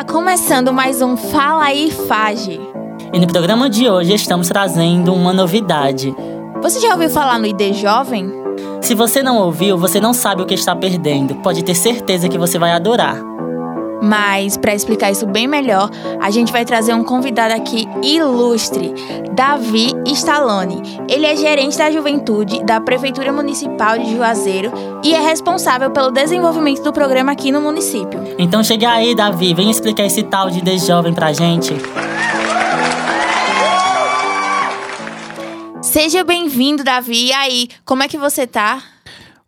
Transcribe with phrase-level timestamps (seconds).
[0.00, 2.58] Está começando mais um Fala aí Fage.
[3.12, 6.16] E no programa de hoje estamos trazendo uma novidade.
[6.62, 8.32] Você já ouviu falar no ID Jovem?
[8.80, 11.34] Se você não ouviu, você não sabe o que está perdendo.
[11.42, 13.18] Pode ter certeza que você vai adorar.
[14.02, 15.90] Mas, para explicar isso bem melhor,
[16.20, 18.94] a gente vai trazer um convidado aqui ilustre,
[19.32, 20.82] Davi Stallone.
[21.08, 24.72] Ele é gerente da juventude da Prefeitura Municipal de Juazeiro
[25.04, 28.20] e é responsável pelo desenvolvimento do programa aqui no município.
[28.38, 31.74] Então chega aí, Davi, vem explicar esse tal de The Jovem pra gente.
[35.82, 37.26] Seja bem-vindo, Davi.
[37.26, 38.80] E aí, como é que você tá?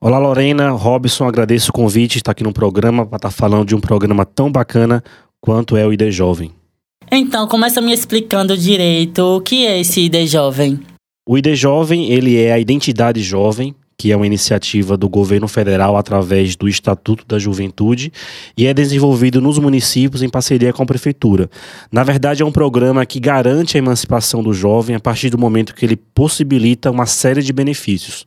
[0.05, 3.77] Olá, Lorena, Robson, agradeço o convite de estar aqui no programa para estar falando de
[3.77, 5.01] um programa tão bacana
[5.41, 6.51] quanto é o ID Jovem.
[7.09, 10.81] Então, começa me explicando direito o que é esse ID Jovem.
[11.25, 15.97] O ID Jovem, ele é a identidade jovem, que é uma iniciativa do governo federal
[15.97, 18.13] através do Estatuto da Juventude
[18.59, 21.49] e é desenvolvido nos municípios em parceria com a prefeitura.
[21.93, 25.77] Na verdade, é um programa que garante a emancipação do jovem a partir do momento
[25.77, 28.27] que ele possibilita uma série de benefícios.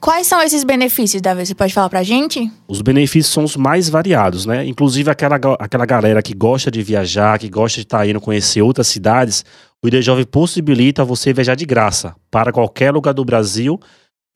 [0.00, 1.44] Quais são esses benefícios, Davi?
[1.44, 2.50] Você pode falar pra gente?
[2.68, 4.64] Os benefícios são os mais variados, né?
[4.64, 8.62] Inclusive aquela, aquela galera que gosta de viajar, que gosta de estar tá indo conhecer
[8.62, 9.44] outras cidades,
[9.82, 13.80] o ID Jovem possibilita você viajar de graça para qualquer lugar do Brasil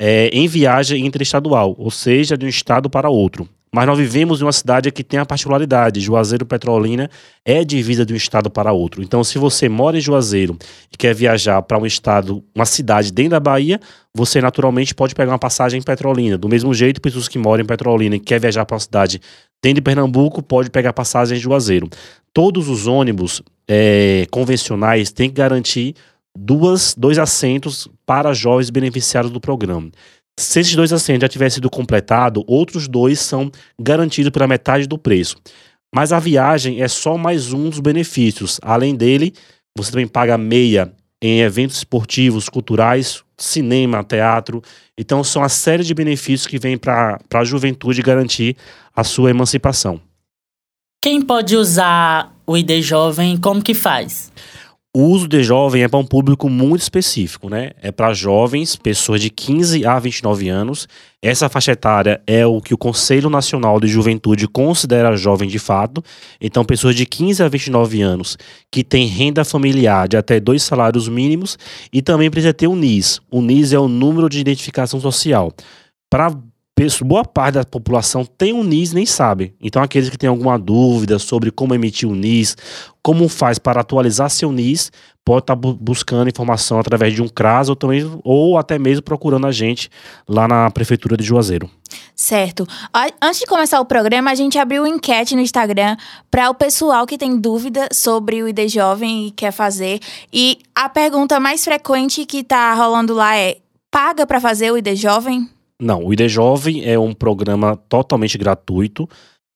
[0.00, 3.48] é, em viagem interestadual, ou seja, de um estado para outro.
[3.72, 6.00] Mas nós vivemos em uma cidade que tem a particularidade.
[6.00, 7.08] Juazeiro Petrolina
[7.44, 9.02] é divisa de um estado para outro.
[9.02, 10.58] Então, se você mora em Juazeiro
[10.92, 13.80] e quer viajar para um estado, uma cidade dentro da Bahia,
[14.12, 16.36] você naturalmente pode pegar uma passagem em Petrolina.
[16.36, 19.20] Do mesmo jeito, pessoas que moram em Petrolina e quer viajar para uma cidade
[19.62, 21.88] dentro de Pernambuco, pode pegar passagem em Juazeiro.
[22.32, 25.94] Todos os ônibus é, convencionais têm que garantir
[26.36, 29.90] duas, dois assentos para jovens beneficiários do programa.
[30.40, 34.96] Se esses dois assentos já tivessem sido completados, outros dois são garantidos pela metade do
[34.96, 35.36] preço.
[35.94, 38.58] Mas a viagem é só mais um dos benefícios.
[38.62, 39.34] Além dele,
[39.76, 40.92] você também paga meia
[41.22, 44.62] em eventos esportivos, culturais, cinema, teatro.
[44.96, 48.56] Então, são a série de benefícios que vêm para a juventude garantir
[48.96, 50.00] a sua emancipação.
[51.02, 54.32] Quem pode usar o ID Jovem, como que faz?
[54.92, 57.70] O uso de jovem é para um público muito específico, né?
[57.80, 60.88] É para jovens, pessoas de 15 a 29 anos.
[61.22, 66.02] Essa faixa etária é o que o Conselho Nacional de Juventude considera jovem de fato.
[66.40, 68.36] Então, pessoas de 15 a 29 anos
[68.68, 71.56] que têm renda familiar de até dois salários mínimos
[71.92, 73.20] e também precisa ter o NIS.
[73.30, 75.52] O NIS é o número de identificação social.
[76.10, 76.36] Para
[77.02, 79.54] boa parte da população tem um NIS nem sabe.
[79.60, 82.56] Então, aqueles que têm alguma dúvida sobre como emitir o NIS,
[83.02, 84.90] como faz para atualizar seu NIS,
[85.24, 89.46] pode estar tá buscando informação através de um CRAS ou, também, ou até mesmo procurando
[89.46, 89.90] a gente
[90.28, 91.70] lá na Prefeitura de Juazeiro.
[92.14, 92.66] Certo.
[93.20, 95.96] Antes de começar o programa, a gente abriu enquete no Instagram
[96.30, 100.00] para o pessoal que tem dúvida sobre o ID Jovem e quer fazer.
[100.32, 103.58] E a pergunta mais frequente que está rolando lá é:
[103.90, 105.48] paga para fazer o ID Jovem?
[105.80, 109.08] Não, o ID Jovem é um programa totalmente gratuito.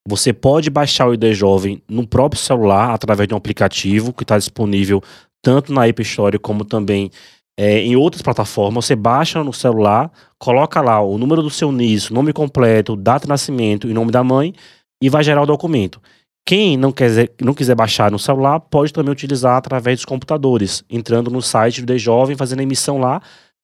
[0.09, 4.39] Você pode baixar o ID Jovem no próprio celular através de um aplicativo que está
[4.39, 5.03] disponível
[5.43, 7.11] tanto na App Store como também
[7.59, 8.87] é, em outras plataformas.
[8.87, 13.29] Você baixa no celular, coloca lá o número do seu NIS, nome completo, data de
[13.29, 14.55] nascimento e nome da mãe
[15.03, 16.01] e vai gerar o documento.
[16.47, 21.31] Quem não quiser, não quiser baixar no celular pode também utilizar através dos computadores, entrando
[21.31, 23.21] no site do ID Jovem, fazendo a emissão lá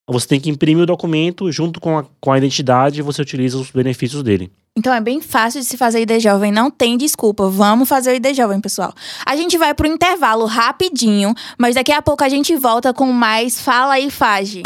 [0.09, 3.59] você tem que imprimir o documento junto com a, com a identidade e você utiliza
[3.59, 4.51] os benefícios dele.
[4.77, 7.49] Então é bem fácil de se fazer ID Jovem, não tem desculpa.
[7.49, 8.95] Vamos fazer o ID Jovem, pessoal.
[9.27, 13.61] A gente vai pro intervalo rapidinho, mas daqui a pouco a gente volta com mais
[13.61, 14.63] Fala aí, Fage.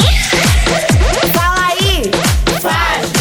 [1.33, 2.11] Fala aí,
[2.61, 3.14] Fage.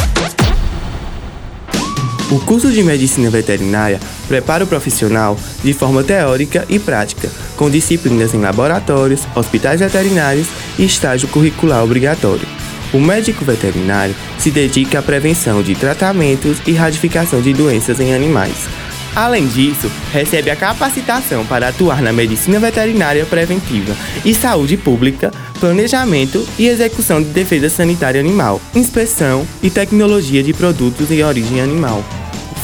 [2.30, 8.32] O curso de Medicina Veterinária prepara o profissional de forma teórica e prática, com disciplinas
[8.32, 10.48] em laboratórios, hospitais veterinários
[10.78, 12.48] e estágio curricular obrigatório.
[12.94, 18.68] O médico veterinário se dedica à prevenção de tratamentos e radificação de doenças em animais.
[19.14, 23.94] Além disso, recebe a capacitação para atuar na medicina veterinária preventiva
[24.24, 31.10] e saúde pública, planejamento e execução de defesa sanitária animal, inspeção e tecnologia de produtos
[31.12, 32.02] em origem animal.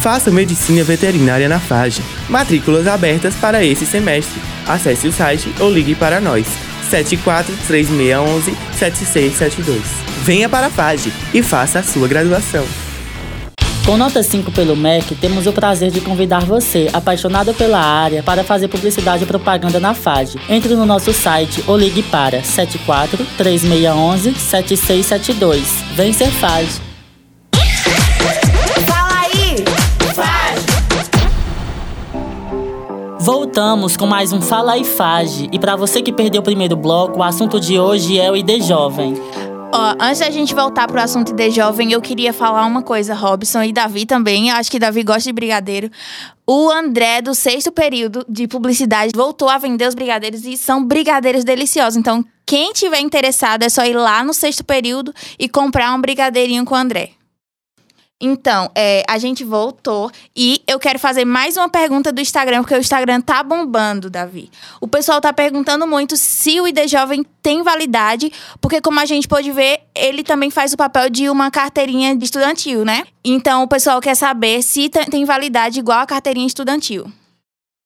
[0.00, 2.02] Faça medicina veterinária na FAGE.
[2.26, 4.40] Matrículas abertas para esse semestre.
[4.66, 6.46] Acesse o site ou ligue para nós.
[6.88, 9.82] 74 3611 7672.
[10.24, 12.64] Venha para a FAGE e faça a sua graduação.
[13.84, 18.42] Com nota 5 pelo MEC, temos o prazer de convidar você, apaixonado pela área, para
[18.42, 20.38] fazer publicidade e propaganda na FAGE.
[20.48, 25.66] Entre no nosso site ou ligue para 74 3611 7672.
[25.94, 26.89] Vem ser FAGE.
[33.32, 35.48] Voltamos com mais um Fala e Fage.
[35.52, 38.60] E para você que perdeu o primeiro bloco, o assunto de hoje é o ID
[38.60, 39.14] Jovem.
[39.72, 43.62] Ó, antes da gente voltar pro assunto ID Jovem, eu queria falar uma coisa, Robson
[43.62, 44.48] e Davi também.
[44.48, 45.88] Eu acho que Davi gosta de brigadeiro.
[46.44, 51.44] O André, do sexto período de publicidade, voltou a vender os brigadeiros e são brigadeiros
[51.44, 51.96] deliciosos.
[51.96, 56.64] Então, quem tiver interessado, é só ir lá no sexto período e comprar um brigadeirinho
[56.64, 57.10] com o André.
[58.20, 62.74] Então, é, a gente voltou e eu quero fazer mais uma pergunta do Instagram, porque
[62.74, 64.50] o Instagram tá bombando, Davi.
[64.78, 68.30] O pessoal tá perguntando muito se o ID Jovem tem validade,
[68.60, 72.22] porque como a gente pode ver, ele também faz o papel de uma carteirinha de
[72.22, 73.04] estudantil, né?
[73.24, 77.10] Então, o pessoal quer saber se tem validade igual a carteirinha estudantil.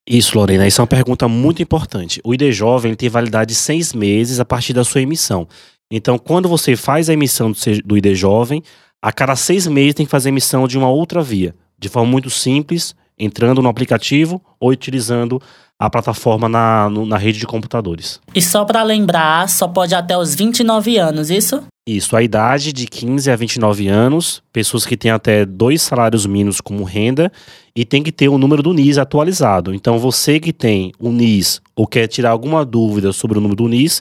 [0.07, 2.21] Isso, Lorena, isso é uma pergunta muito importante.
[2.25, 5.47] O ID Jovem tem validade de seis meses a partir da sua emissão.
[5.91, 7.53] Então, quando você faz a emissão
[7.85, 8.63] do ID Jovem,
[9.05, 12.31] a cada seis meses tem que fazer emissão de uma outra via, de forma muito
[12.31, 15.39] simples, entrando no aplicativo ou utilizando
[15.79, 18.19] a plataforma na, na rede de computadores.
[18.35, 21.63] E só para lembrar, só pode até os 29 anos, isso?
[21.87, 26.63] Isso, a idade de 15 a 29 anos, pessoas que têm até dois salários mínimos
[26.63, 27.31] como renda
[27.77, 29.75] e tem que ter o número do NIS atualizado.
[29.75, 33.69] Então, você que tem o NIS ou quer tirar alguma dúvida sobre o número do
[33.69, 34.01] NIS,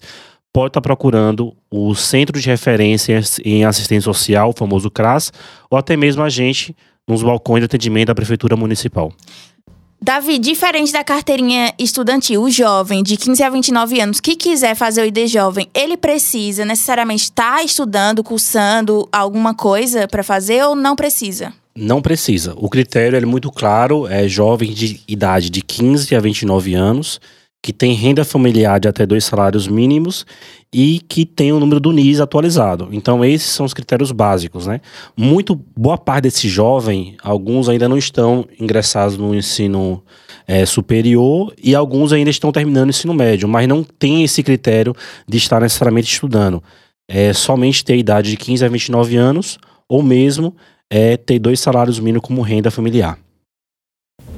[0.53, 5.33] pode estar procurando o Centro de Referência em Assistência Social, o famoso CRAS,
[5.69, 6.75] ou até mesmo a gente
[7.07, 9.11] nos balcões de atendimento da Prefeitura Municipal.
[10.00, 15.01] Davi, diferente da carteirinha estudantil, o jovem de 15 a 29 anos que quiser fazer
[15.01, 20.94] o ID Jovem, ele precisa necessariamente estar estudando, cursando alguma coisa para fazer ou não
[20.94, 21.53] precisa?
[21.73, 22.53] Não precisa.
[22.57, 27.19] O critério é muito claro, é jovem de idade de 15 a 29 anos
[27.63, 30.25] que tem renda familiar de até dois salários mínimos
[30.71, 32.89] e que tem o número do NIS atualizado.
[32.92, 34.81] Então, esses são os critérios básicos, né?
[35.15, 40.04] Muito boa parte desse jovem, alguns ainda não estão ingressados no ensino
[40.45, 44.94] é, superior e alguns ainda estão terminando o ensino médio, mas não tem esse critério
[45.25, 46.62] de estar necessariamente estudando.
[47.07, 49.57] É somente ter idade de 15 a 29 anos
[49.88, 50.54] ou mesmo
[50.89, 53.18] é, ter dois salários mínimos como renda familiar.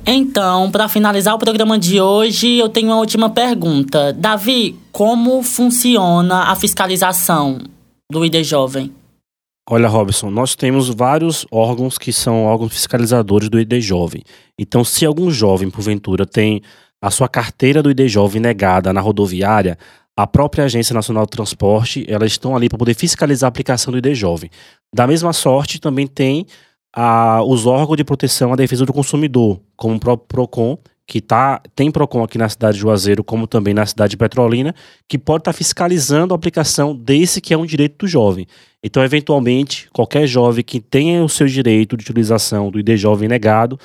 [0.07, 4.13] Então, para finalizar o programa de hoje, eu tenho uma última pergunta.
[4.13, 7.59] Davi, como funciona a fiscalização
[8.11, 8.93] do ID Jovem?
[9.67, 14.21] Olha, Robson, nós temos vários órgãos que são órgãos fiscalizadores do ID Jovem.
[14.59, 16.61] Então, se algum jovem, porventura, tem
[17.01, 19.75] a sua carteira do ID Jovem negada na rodoviária,
[20.15, 23.97] a própria Agência Nacional de Transporte, elas estão ali para poder fiscalizar a aplicação do
[23.97, 24.51] ID Jovem.
[24.93, 26.45] Da mesma sorte, também tem
[26.95, 31.61] a, os órgãos de proteção à defesa do consumidor, como o próprio PROCON, que tá,
[31.75, 34.73] tem PROCON aqui na cidade de Juazeiro, como também na cidade de Petrolina,
[35.07, 38.47] que pode estar tá fiscalizando a aplicação desse que é um direito do jovem.
[38.81, 43.77] Então, eventualmente, qualquer jovem que tenha o seu direito de utilização do ID Jovem negado,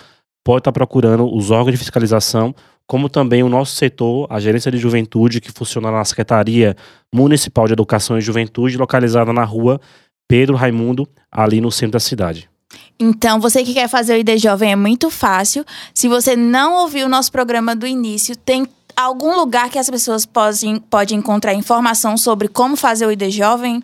[0.45, 2.55] pode estar tá procurando os órgãos de fiscalização,
[2.87, 6.77] como também o nosso setor, a Gerência de Juventude, que funciona na Secretaria
[7.15, 9.81] Municipal de Educação e Juventude, localizada na rua
[10.29, 12.50] Pedro Raimundo, ali no centro da cidade.
[12.99, 15.65] Então, você que quer fazer o ID Jovem é muito fácil.
[15.95, 20.27] Se você não ouviu o nosso programa do início, tem algum lugar que as pessoas
[20.27, 20.83] podem,
[21.13, 23.83] encontrar informação sobre como fazer o ID Jovem?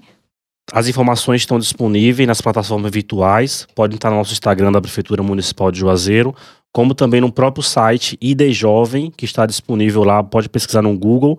[0.72, 5.70] As informações estão disponíveis nas plataformas virtuais, podem estar no nosso Instagram da Prefeitura Municipal
[5.70, 6.34] de Juazeiro,
[6.72, 11.38] como também no próprio site ID Jovem, que está disponível lá, pode pesquisar no Google,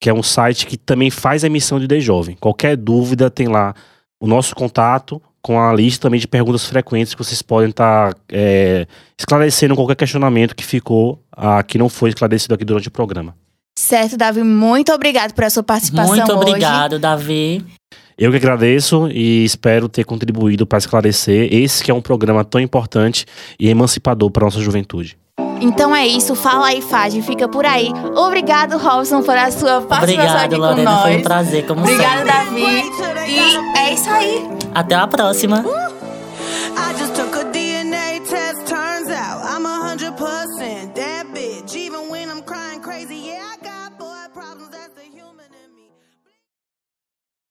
[0.00, 2.36] que é um site que também faz a emissão de ID Jovem.
[2.40, 3.74] Qualquer dúvida tem lá
[4.20, 8.20] o nosso contato com a lista também de perguntas frequentes que vocês podem estar tá,
[8.30, 8.86] é,
[9.18, 13.34] esclarecendo qualquer questionamento que ficou, ah, que não foi esclarecido aqui durante o programa.
[13.78, 17.00] Certo, Davi, muito obrigado pela sua participação Muito obrigado, hoje.
[17.00, 17.64] Davi.
[18.18, 22.60] Eu que agradeço e espero ter contribuído para esclarecer esse que é um programa tão
[22.60, 23.24] importante
[23.60, 25.16] e emancipador para a nossa juventude.
[25.60, 27.92] Então é isso, fala aí, Fage, fica por aí.
[28.16, 31.02] Obrigado, Robson, por a sua participação Obrigado, aqui Lorena, com nós.
[31.02, 32.32] foi um prazer, como Obrigado, sempre.
[32.32, 33.30] Davi.
[33.30, 34.67] E é isso aí.
[34.78, 35.87] Até a próxima.